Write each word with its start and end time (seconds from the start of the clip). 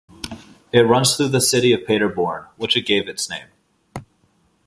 It 0.73 0.79
runs 0.79 1.15
through 1.15 1.27
the 1.27 1.39
city 1.39 1.73
of 1.73 1.85
Paderborn, 1.85 2.47
which 2.57 2.75
it 2.75 2.87
gave 2.87 3.07
its 3.07 3.29
name. 3.29 3.49